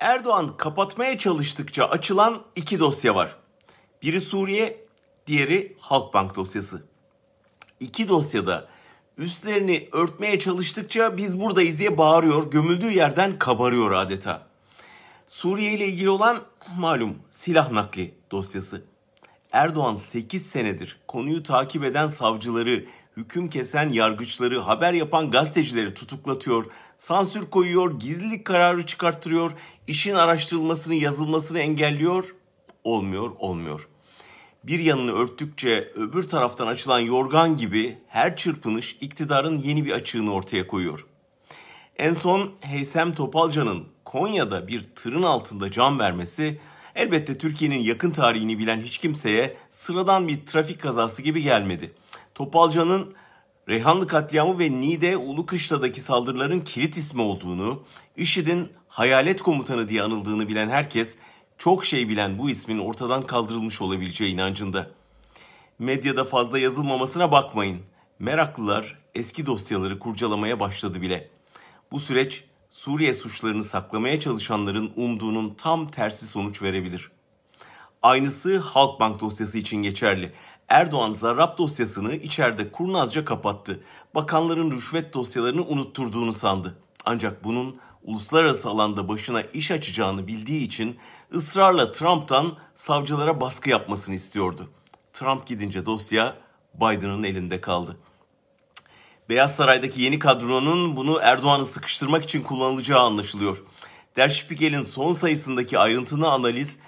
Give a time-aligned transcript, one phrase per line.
[0.00, 3.36] Erdoğan kapatmaya çalıştıkça açılan iki dosya var.
[4.02, 4.84] Biri Suriye,
[5.26, 6.82] diğeri Halkbank dosyası.
[7.80, 8.68] İki dosyada
[9.16, 14.46] üstlerini örtmeye çalıştıkça biz buradayız diye bağırıyor, gömüldüğü yerden kabarıyor adeta.
[15.26, 16.38] Suriye ile ilgili olan
[16.76, 18.82] malum silah nakli dosyası.
[19.52, 22.84] Erdoğan 8 senedir konuyu takip eden savcıları,
[23.16, 26.66] hüküm kesen yargıçları, haber yapan gazetecileri tutuklatıyor,
[26.98, 29.52] sansür koyuyor, gizlilik kararı çıkarttırıyor,
[29.86, 32.34] işin araştırılmasını, yazılmasını engelliyor.
[32.84, 33.88] Olmuyor, olmuyor.
[34.64, 40.66] Bir yanını örttükçe öbür taraftan açılan yorgan gibi her çırpınış iktidarın yeni bir açığını ortaya
[40.66, 41.06] koyuyor.
[41.96, 46.60] En son Heysem Topalca'nın Konya'da bir tırın altında can vermesi
[46.94, 51.94] elbette Türkiye'nin yakın tarihini bilen hiç kimseye sıradan bir trafik kazası gibi gelmedi.
[52.34, 53.14] Topalca'nın
[53.68, 57.82] Reyhanlı katliamı ve Niğde Ulukışla'daki saldırıların kilit ismi olduğunu,
[58.16, 61.16] IŞİD'in hayalet komutanı diye anıldığını bilen herkes
[61.58, 64.90] çok şey bilen bu ismin ortadan kaldırılmış olabileceği inancında.
[65.78, 67.78] Medyada fazla yazılmamasına bakmayın.
[68.18, 71.30] Meraklılar eski dosyaları kurcalamaya başladı bile.
[71.92, 77.10] Bu süreç Suriye suçlarını saklamaya çalışanların umduğunun tam tersi sonuç verebilir.
[78.02, 80.32] Aynısı Halkbank dosyası için geçerli.
[80.68, 83.80] Erdoğan Zarrab dosyasını içeride kurnazca kapattı.
[84.14, 86.78] Bakanların rüşvet dosyalarını unutturduğunu sandı.
[87.04, 90.98] Ancak bunun uluslararası alanda başına iş açacağını bildiği için
[91.34, 94.70] ısrarla Trump'tan savcılara baskı yapmasını istiyordu.
[95.12, 96.36] Trump gidince dosya
[96.74, 97.96] Biden'ın elinde kaldı.
[99.28, 103.64] Beyaz Saray'daki yeni kadronun bunu Erdoğan'ı sıkıştırmak için kullanılacağı anlaşılıyor.
[104.16, 106.78] Der Spiegel'in son sayısındaki ayrıntılı analiz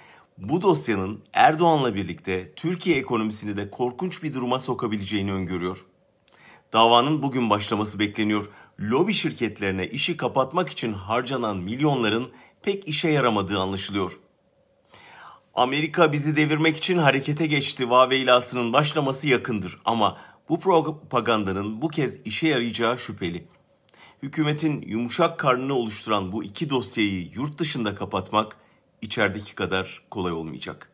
[0.40, 5.86] bu dosyanın Erdoğan'la birlikte Türkiye ekonomisini de korkunç bir duruma sokabileceğini öngörüyor.
[6.72, 8.50] Davanın bugün başlaması bekleniyor.
[8.80, 12.30] Lobi şirketlerine işi kapatmak için harcanan milyonların
[12.62, 14.18] pek işe yaramadığı anlaşılıyor.
[15.54, 22.48] Amerika bizi devirmek için harekete geçti vaveylasının başlaması yakındır ama bu propagandanın bu kez işe
[22.48, 23.48] yarayacağı şüpheli.
[24.22, 28.56] Hükümetin yumuşak karnını oluşturan bu iki dosyayı yurt dışında kapatmak
[29.02, 30.89] içerideki kadar kolay olmayacak.